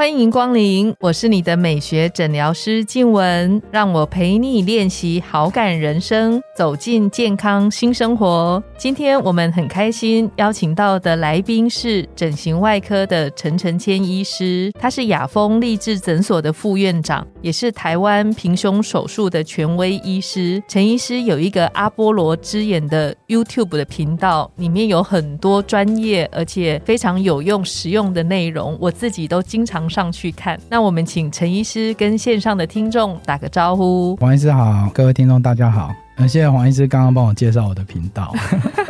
[0.00, 8.62] 欢迎光临，我是你的美学诊疗师静雯，让我陪你练习好感人生，走进健康新生活。
[8.78, 20.62] 今天我们很开心邀请到的来宾是整形外科的陈承谦医师，他是雅风励志诊所的副院长，也是台湾平胸手术的权威医师。
[20.66, 30.58] 陈医师有一个阿波罗之眼的 YouTube 的频道，里面有很多专业而且非常有用实用的内容，我自己都经常上去看。
[30.68, 34.16] 那我们请陈医师跟线上的听众打个招呼。
[34.16, 35.92] 黄医师好，各位听众大家好。
[36.16, 38.32] 感，谢黄医师刚刚帮我介绍我的频道，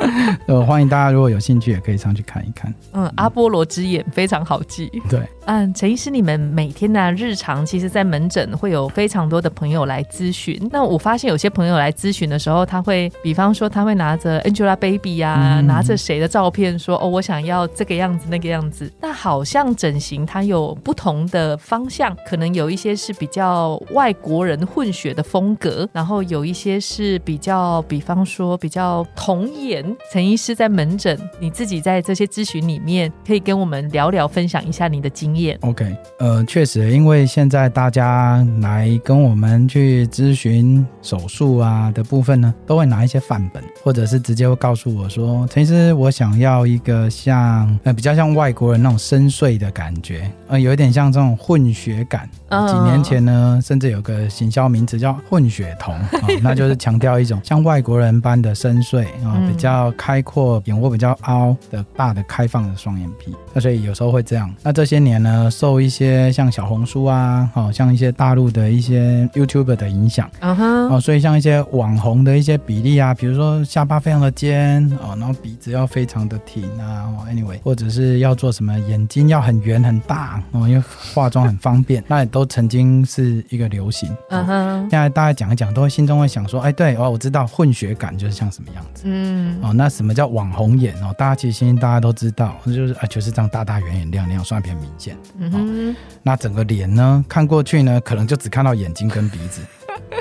[0.46, 2.72] 呃，欢迎大家如果有兴趣也可以上去看一看。
[2.92, 4.90] 嗯，阿波罗之眼非常好记。
[5.08, 10.58] 对，嗯，陈医师，你们每天的日常，其实在门诊会有非常多的朋友来咨询。
[10.72, 18.90] 那我发现有些朋友来咨询的时候，他会，比方说他会拿着 Angelababy 呀，拿着谁的照片，说哦，我想要这个样子，那个样子。
[19.00, 27.20] 那好像整形它有不同的方向，可能有一些是比较外国人混血的风格，然后有一些是。
[27.22, 35.56] 比较，比方说比较童颜，陈医师在门诊，你自己在这些咨询里面，可以跟我们聊聊，分享一下你的经验。
[35.60, 52.28] OK，呃，确实，因为现在大家来跟我们去咨询手术啊的部分呢，都会拿一些范本，或者是直接会告诉我说，陈医师，我想要一个像呃比较像外国人那种深邃的感觉，呃，有一点像这种混血感。
[52.50, 55.94] 几年前呢，甚至有个行销名词叫混血瞳，
[56.42, 57.20] 那就是强调。
[57.20, 64.52] 一种像外国人般的深邃啊，比较开阔，眼窝比较凹的大的开放的双眼皮，那所以有时候会这样。
[64.64, 80.82] 那这些年呢，受一些像小红书啊，好像一些大陆的一些 YouTuber 的影响，啊哈，所以像一些网红的一些比例啊，比如说下巴非常的尖哦，然后鼻子要非常的挺啊哦，anyway，或者是要做什么眼睛要很圆很大哦，因为
[81.14, 84.10] 化妆很方便，那也都曾经是一个流行。
[84.30, 87.10] 嗯哼，现在大家讲一讲，都会心中会想说，哎，对哦。
[87.10, 91.14] 我知道混血感就是像什么样子，嗯，哦，那什么叫网红眼哦？
[91.16, 95.16] 大家其实大家都知道，就是啊，就是这样大大圆圆亮亮，算偏明显。
[95.38, 99.62] 嗯那整个脸呢，看过去呢，可能就只看到眼睛跟鼻子。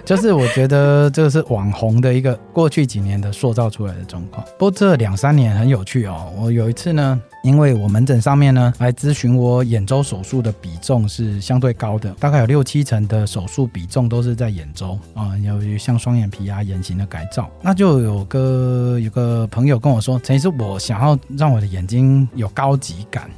[0.05, 4.43] 就是我觉得这是网红的一个过去几年的塑造出来的状况。
[4.57, 6.31] 不过这两三年很有趣哦。
[6.37, 17.49] 我有一次呢，因为我门诊上面呢来咨询我眼周手术的比重是相对高的，大概有六七成的手术比重都是在眼周啊，有像双眼皮啊、眼型的改造。
[17.61, 23.29] 那就有个有个朋友跟我说，陈医师，我想要让我的眼睛有高级感。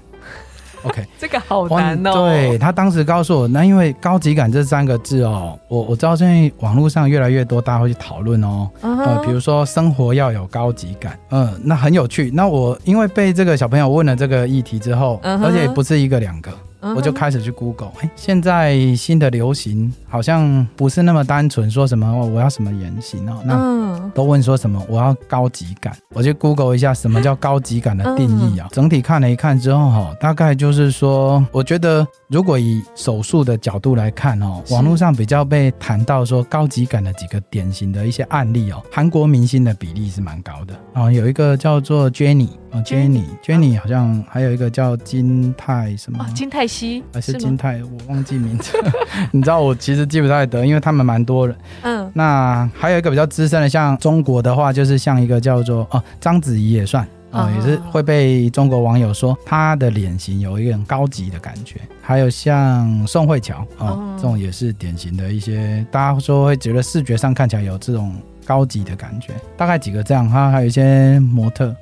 [0.83, 2.13] OK， 这个好难哦。
[2.13, 8.69] 对他当时告诉我，那因为高级感这三个字哦，我我知道现在网络上越来越多大家会去讨论哦。
[8.81, 12.31] 呃，比如说生活要有高级感，嗯，那很有趣。
[12.33, 16.51] 那我因为被这个小朋友问了这个议题之后，而且不是一个两个。
[16.81, 28.67] 我就开始去 Google，哎，现在新的流行好像不是那么单纯，说什么我要什么原型哦，那都问说什么我要高级感，我就 Google 一下什么叫高级感的定义啊。
[28.71, 40.73] 整体看了一看之后哈，大概就是说，我觉得如果以手术的角度来看哦，网络上比较被谈到说高级感的几个典型的一些案例哦，韩国明星的比例是蛮高的。
[40.93, 46.70] 啊，有一个叫做 Jenny 啊，Jenny，Jenny 好像还有一个叫金泰什么金泰。
[47.13, 48.71] 还是金泰，我忘记名字。
[49.31, 51.55] 你知道我其实记不太得，因为他们蛮多人。
[51.83, 61.79] 嗯，那还有一个比较资深的，像中国的话，就是像一个叫做哦章子怡也算啊，也是会被中国网友说她的脸型有一个很高级的感觉。
[62.01, 68.15] 还有像宋慧乔啊，这种也是典型的一些，大家说会觉得视觉上看起来有这种。
[68.45, 71.75] 高级的感觉，大概几个这样，哈，还有一些模特，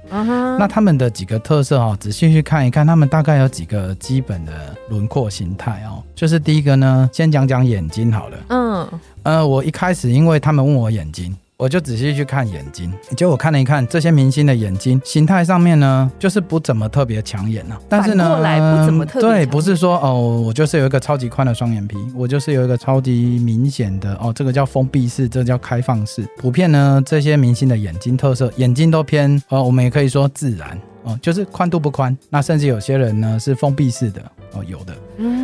[0.58, 6.04] 那他们的几个特色哦，仔细去看一看，他们大概有几个基本的轮廓形态哦。
[6.16, 8.88] 就是第一个呢，先讲讲眼睛好了，嗯，
[9.24, 11.36] 呃，我一开始因为他们问我眼睛。
[11.60, 17.78] 我就仔细去看眼睛，结果我看了一看这些明星的眼睛形态上面呢，就是不怎么特别抢眼呐。
[17.90, 18.38] 但是呢，
[18.78, 26.26] 不怎么特对，不是说哦，我就是有一个超级宽的双眼皮，我就是有一个超级明显的哦，这个叫封闭式，这叫开放式。
[26.38, 32.18] 普遍呢，这些明星的眼睛特色，眼睛都偏哦，我们也可以说自然哦，就是宽度不宽。
[32.30, 34.22] 那甚至有些人呢是封闭式的
[34.54, 34.96] 哦，有的。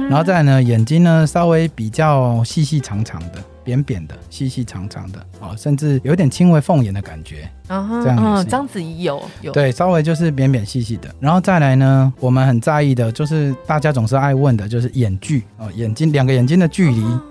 [0.09, 3.43] 然后再呢，眼睛呢稍微比较细细长长的。
[3.65, 7.49] 扁扁的、细细长长的哦，甚至有点轻微凤眼的感觉。
[7.67, 11.09] 嗯哼这样也是嗯，这样子有有，对，稍微就是扁扁细细的。
[11.19, 17.21] 然后再来呢，我们很在意的就是大家总是爱问的，就是眼距哦，眼睛两个眼睛的距离哦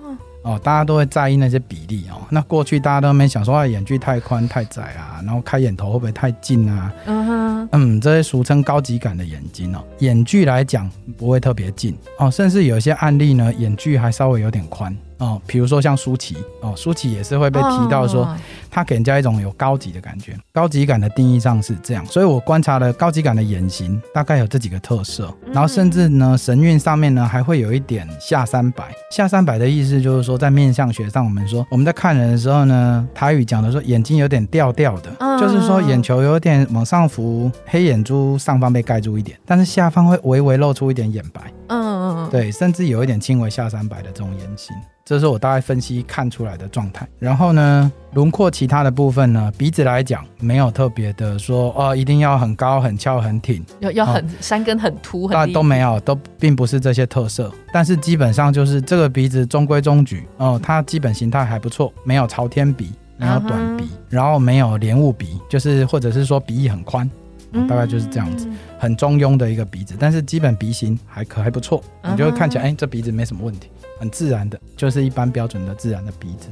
[0.42, 2.20] 哦，大家都会在意那些比例哦。
[2.28, 6.92] 那过去大家都没想说啊，眼距太宽太窄啊，然后开眼头会不会太近啊？
[7.06, 18.36] 嗯哼，嗯，这些俗称高级感的眼睛哦，眼距来讲不会特别近哦，甚至有一些案例呢，眼距还稍微有点宽哦，比如说像舒淇哦，舒淇也是会被提到说，哦
[18.84, 20.36] 给人家一种有高级的感觉。
[20.52, 25.32] 高级感的定义上是这样，所以我观察了高级感的眼型，大概有这几个特色。
[25.46, 28.84] 嗯然后甚至呢，神韵上面呢还会有一点下三百。
[29.12, 41.40] 下三百的意思就是说，在面相学上，我们说我们在看人的时候呢，台语讲的说眼睛有点吊吊的，嗯就是说眼球有点往上浮，黑眼珠上方被盖住一点，但是下方会微微露出一点眼白。
[41.68, 44.74] 嗯嗯嗯，对，甚至有一点轻微下三白的这种眼型，
[45.04, 47.06] 这是我大概分析看出来的状态。
[47.18, 57.52] 然后呢，轮廓其他的部分呢，鼻子来讲没有特别的说哦，一定要很高、很翘、很挺，要要很山根很凸，很但都没有，都并不是这些特色。
[57.72, 67.10] 但是基本上就是这个鼻子中规中矩哦，它基本形态还不错，没有朝天鼻，没有短鼻，然后没有莲雾鼻，就是或者是说鼻翼很宽。
[67.54, 68.46] 嗯大概就是这样子，
[68.78, 73.68] 很中庸的一个鼻子，但是基本鼻型还可还不错，你就会看起来，哎、这鼻子没什么问题，
[73.98, 76.48] 很自然的，就是一般标准的自然的鼻子。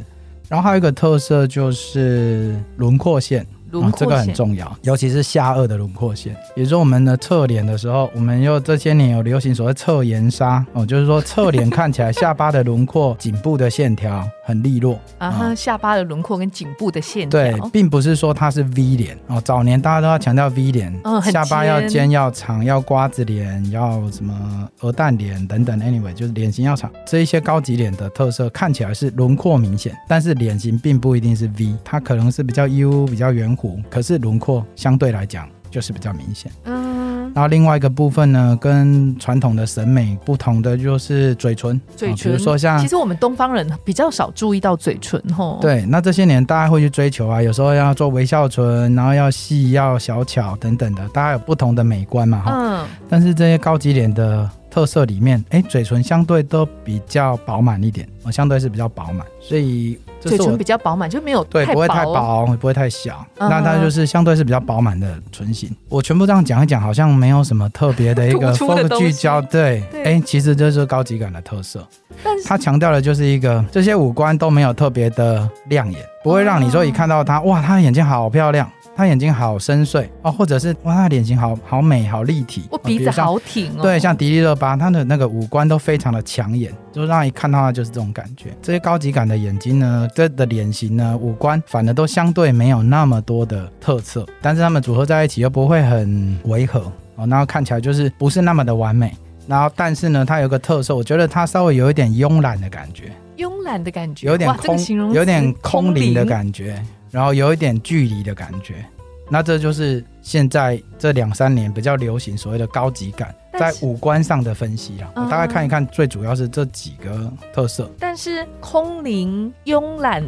[0.49, 6.37] 然后还有一个特色就是轮廓线，轮啊，这个很，重要，尤其是下颚的轮廓线。
[6.55, 19.41] 也就是说，我们的侧脸的时候，我们又这些年有流行所谓侧颜杀哦，就是说侧脸看起来下巴的轮廓、颈部的线条很利落啊哈，下巴的轮廓跟颈部的线条对，，并不是说它是 V 脸哦。
[19.41, 25.73] 早年大家都要强调 V 脸，嗯下巴要尖尖要长，要瓜子脸，要什么鹅蛋脸等等。
[25.81, 36.51] Anyway，就是脸型要长，这一些高级脸的特色看起来是轮廓明显，但是脸型并不一定是 V，它可能是比较 U、比较圆弧，可是轮廓相对来讲就是比较明显。
[36.65, 42.33] 嗯，然后另外一个部分呢，跟传统的审美不同的就是嘴唇，哦嘴唇。
[42.33, 52.53] 比如说像其实我们东方人比较少注意到嘴唇吼，，对，那这些年大家会去追求啊，有时候要做微笑唇，然后要细、要小巧等等的，大家有不同的美观嘛哈。
[52.55, 63.51] 嗯，但是这些高级脸的特色里面，哎，嘴唇相对都比较饱满一点，哦，相对是比较饱满，所以嘴唇比较饱满，就没有对不会太薄，不会太小，嗯。
[63.51, 65.71] 那它就是相对是比较饱满的唇形。
[65.91, 70.05] 我全部这样讲一讲，好像没有什么特别的一个 focus 聚焦，对，对。
[70.05, 71.87] 哎，其实这是高级感的特色。
[72.25, 88.51] 但是它强调的就是一个这些五官都没有特别的亮眼，不会让你说一看到它，哇，她的眼睛好漂亮，他眼睛好深邃哦，或者是哇，他的脸型好好美好立体，我鼻子好挺哦，对，像迪丽热巴，她的那个五官都非常的抢眼，就让一看到她就是这种感觉。
[88.61, 96.81] 这些高级感的眼睛呢，这的脸型呢，五官反而都相对没有那么多的特色，但是他们组合在一起又不会很违和
[97.17, 99.13] 哦，然后看起来就是不是那么的完美。
[99.49, 104.77] 然后，但是呢，它有个特色，我觉得它稍微有一点慵懒的感觉，慵懒的感觉，有点哇这个
[105.13, 106.81] 有点空灵的感觉，
[107.13, 108.85] 然后有一点距离的感觉。
[109.31, 115.11] 那这就是现在这两三年比较流行所谓的高级感，在五官上的分析啦。
[115.15, 117.91] 我嗯大概看一看，最主要是这几个特色。
[117.99, 120.23] 但是空灵慵懒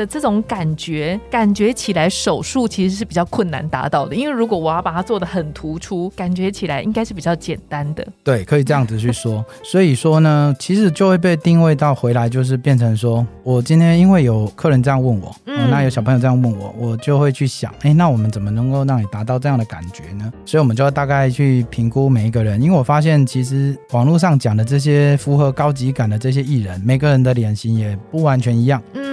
[0.00, 8.06] 的这种感觉，感觉起来手术其实是比较困难达到的，因为如果我要把它做的很突出，感觉起来应该是比较简单的。
[8.24, 9.44] 对，可以这样子去说。
[9.62, 20.32] 所以说呢，其实就会被定位到回来，就是变成说，我今天因为有客人这样问我，嗯哦，那有小朋友这样问我，我就会去想，哎，那我们怎么能够让你达到这样的感觉呢？
[20.46, 28.82] 所以我们就要大概去评估每一个人，因为我发现其实网络上讲的这些符合高级感的这些艺人，每个人的脸型也不完全一样。
[28.94, 29.09] 嗯，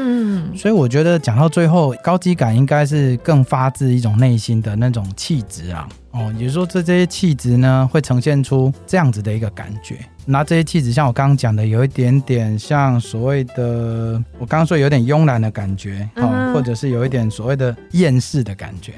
[0.57, 5.87] 所以我觉得讲到最后，高级感应该是更发自一种内心的那种气质啊。
[6.11, 9.99] 哦，也就是说，这这些气质呢，会呈现出这样子的一个感觉。
[10.25, 18.93] 那这些气质，像我刚刚讲的，有一点点像所谓的，我刚刚说有点慵懒的感觉，哦，嗯或者是有一点所谓的厌世的感觉。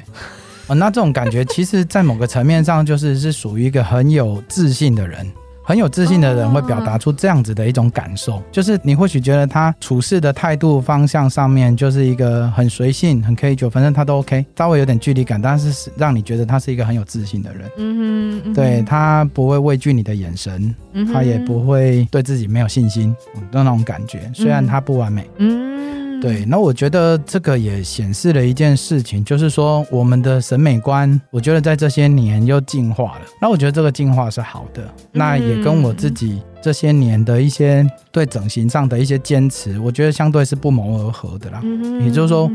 [0.68, 5.30] 哦，那这种感觉，其实在某个层面上，就是是属于一个很有自信的人。
[5.70, 17.70] 很有自信的人会表达出这样子的一种感受，就是你或许觉得他处事的态度方向上面就是一个很随性、很 K 九，反正他都 OK，稍微有点距离感，但是是让你觉得他是一个很有自信的人。
[17.78, 23.16] 嗯对，他不会畏惧你的眼神，嗯他也不会对自己没有信心
[23.52, 24.28] 那种感觉。
[24.34, 33.22] 虽然他不完美，嗯，对，那我觉得这个也显示了一件事情，就是说我们的审美观，我觉得在这些年又进化了。
[33.42, 41.62] 那我觉得这个进化是好的，那也跟我自己这些年的一些对整形上的一些坚持，我觉得相对是不谋而合的啦。
[41.64, 42.52] 嗯也就是说，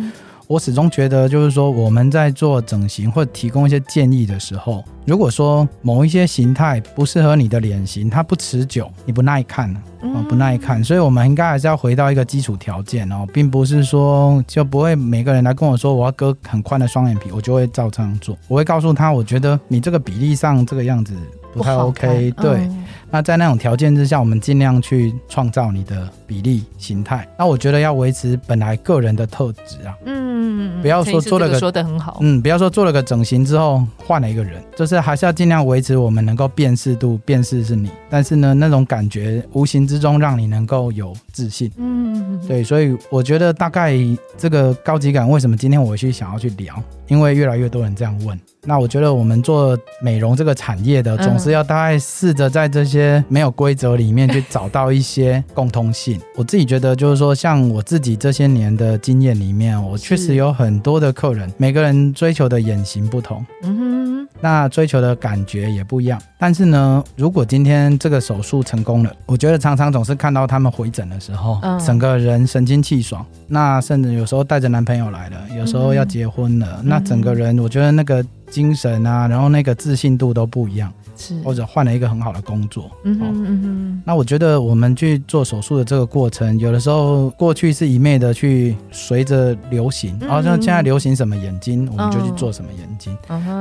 [0.47, 18.37] 我始终觉得，就是说我们在做整形或提供一些建议的时候，如果说某一些形态不适合你的脸型，它不持久，你不耐看哦，不耐看，所以我们应该还是要回到一个基础条件哦，并不是说就不会每个人来跟我说我要割很宽的双眼皮，我就会照这样做。
[18.47, 21.15] 我会告诉他，我觉得你这个比例上这个样子
[21.53, 22.61] 不太 OK，对。
[22.61, 27.27] 嗯那在那种条件之下，我们尽量去创造你的比例形态。
[27.39, 41.71] 那我觉得要维持本来个人的特质啊，嗯，不要说做了个说的很好，嗯，不要说做了个整形之后换了一个人，就是还是要尽量维持我们能够辨识度，辨识是你，但是呢，那种感觉无形之中让你能够有自信。
[41.77, 43.95] 嗯，对，所以我觉得大概
[44.37, 46.75] 这个高级感，为什么今天我去想要去聊？
[47.09, 48.39] 因为越来越多人这样问。
[48.67, 56.21] 那我觉得我们做美容这个产业的，嗯总是要大概试着在这些没有规则里面去找到一些共通性。
[56.37, 63.45] 我自己觉得，就是说，像我自己这些年的经验里面，我确实有很多的客人，每个人追求的眼型不同。
[63.63, 66.21] 嗯哼，那追求的感觉也不一样。
[66.39, 73.25] 但是呢，如果今天这个手术成功了，我觉得常常总是看到他们回诊的时候，嗯整个人神清气爽。
[73.47, 82.91] 那甚至有时候带着男朋友来了，有时候要结婚了，那整个人我觉得那个精神啊，然后那个自信度都不一样，是，或者换了一个很好的工作。
[83.05, 93.17] 嗯哼嗯哼，那我觉得我们去做手术的这个过程，有的时候过去是一昧的去随着流行，嗯好像现在流行什么眼睛，我们就去做什么眼睛。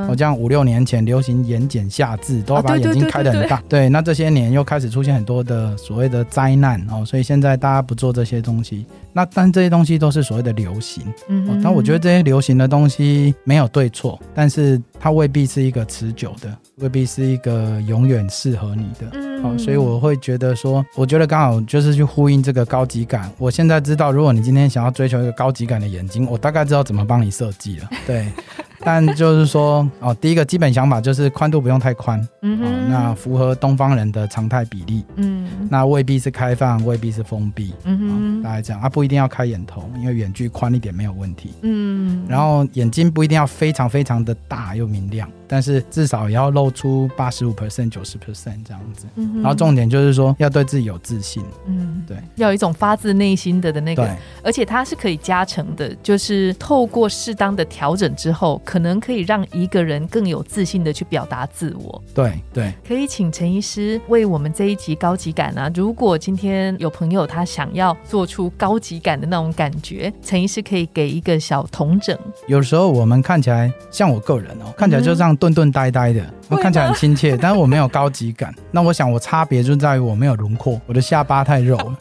[0.08, 3.62] 我这样五六年前流行眼睑下至，都要把眼睛开得对很大。
[3.68, 8.86] 对，那这些年又开始出现很多的所谓的灾难哦，所以现在大家不做这些东西。
[9.14, 19.08] 那但这些东西都是所谓的流行嗯，哦但我觉得这些流行的东西没有对错，但是它未必是一个持久的，未必是一个永远适合你的。
[19.12, 23.30] 嗯好、所以我会觉得说，我觉得刚好就是去呼应这个高级感。
[23.36, 27.90] 我现在知道，如果你今天想要追求一个高级感的眼睛，我大概知道怎么帮你设计了。
[28.06, 28.26] 对，
[28.84, 35.48] 但就是说，哦，第一个基本想法就是宽度不用太宽，哦，嗯哼，那符合东方人的常态比例，嗯。
[35.70, 37.74] 那未必是开放，未必是封闭。
[37.84, 38.82] 嗯大概这样。
[38.82, 41.54] 啊，不一定要开眼头，因为远距宽一点没有问题。
[41.62, 49.06] 嗯，然后眼睛不一定要非常非常的大又明亮，但是至少也要露出八十五 percent、九十 percent 这样子。
[49.16, 62.02] 嗯，然后重点就是说要对自己有自信，嗯对，要有一种发自内心的的那个对，而且它是可以加成的，就是透过适当的调整之后，可能可以让一个人更有自信的去表达自我。
[62.14, 62.72] 对对。
[62.86, 72.16] 可以请陈医师为我们这一集高级感啊，如果今天有朋友他想要做出高级感的那种感觉，陈医师可以给一个小同整。
[72.46, 78.54] 有时候我们看起来像我个人哦，看起来就这样顿顿呆呆的，我看起来很亲切， 但是我没有高级感。
[78.70, 81.84] 那我想我差别就在于我没有轮廓，我的下巴太肉了。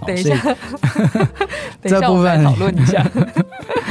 [0.00, 0.36] 哦等一下，
[1.80, 3.04] 等一下这部分讨论一下。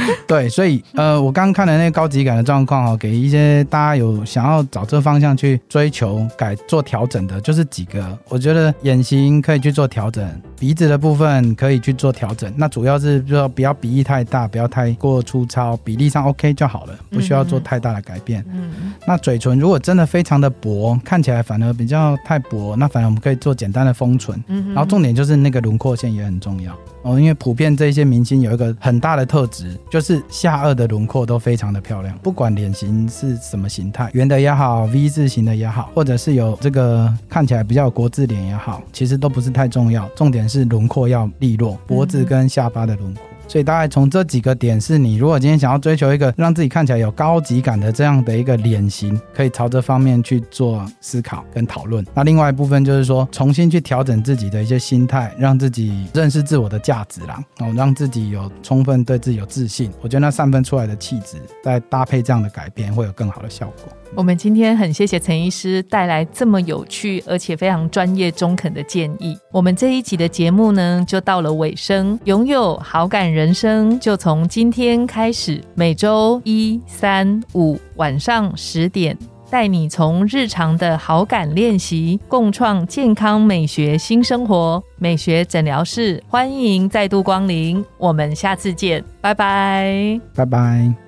[0.26, 10.26] 对，所以呃，我刚刚看的那个高级感的状况哦，给一些大家有想要找这方向去追求改做调整的，就是几个，我觉得眼型可以去做调整，
[10.58, 12.52] 鼻子的部分可以去做调整。
[12.56, 18.44] 那主要是说不要鼻翼太大，不要太过粗糙，比例上 OK 就好了，不需要做太大的改变。
[18.52, 24.42] 嗯那嘴唇如果真的非常的薄，看起来反而比较太薄，那反而我们可以做简单的封唇。
[24.46, 43.22] 嗯，然后重点就是那个轮廓线也很重要哦，因为普遍这些明星有一个很大的特质，就是下颚的轮廓都非常的漂亮，不管脸型是什么形态，圆的也好，V 字形的也好，或者是有这个看起来比较国字脸也好，其实都不是太重要，重点是轮廓要利落，脖子跟下巴的轮廓。
[43.52, 52.02] 所以大概从这几个点，是你如果今天想要追求一个让自己看起来有高级感的这样的一个脸型，可以朝这方面去做思考跟讨论。
[52.14, 59.92] 那另外一部分就是说，重新去调整自己的一些心态，让自己认识自我的价值啦，哦，让自己有充分对自己有自信。
[60.00, 63.92] 我觉得那散发出来的气质，再搭配这样的改变，会有更好的效果。
[64.14, 69.36] 我们今天很谢谢陈医师带来这么有趣而且非常专业中肯的建议。
[69.50, 72.18] 我们这一集的节目呢，就到了尾声。
[72.24, 79.16] 拥有好感人生，就从今天开始，每周一、三、五晚上十点。
[79.50, 84.82] 带你从日常的好感练习，共创健康美学新生活。
[84.96, 90.18] 美学诊疗室欢迎再度光临，我们下次见，拜拜。
[90.34, 91.01] 拜拜。